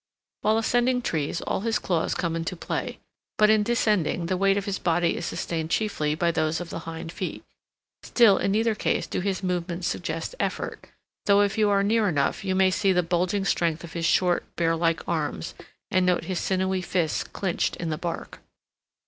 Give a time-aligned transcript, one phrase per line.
[0.41, 2.97] While ascending trees all his claws come into play,
[3.37, 6.79] but in descending the weight of his body is sustained chiefly by those of the
[6.89, 7.43] hind feet;
[8.01, 10.87] still in neither case do his movements suggest effort,
[11.27, 14.43] though if you are near enough you may see the bulging strength of his short,
[14.55, 15.53] bear like arms,
[15.91, 18.39] and note his sinewy fists clinched in the bark.